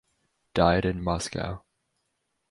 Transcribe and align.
Died 0.55 0.83
in 0.83 1.03
Moscow. 1.03 1.61